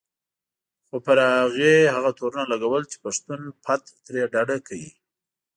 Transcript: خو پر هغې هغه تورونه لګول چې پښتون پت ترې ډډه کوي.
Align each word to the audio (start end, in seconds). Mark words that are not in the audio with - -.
خو 0.87 0.95
پر 1.05 1.17
هغې 1.41 1.75
هغه 1.95 2.09
تورونه 2.17 2.45
لګول 2.53 2.83
چې 2.91 2.97
پښتون 3.05 3.39
پت 3.63 3.83
ترې 4.05 4.21
ډډه 4.33 4.57
کوي. 4.67 4.91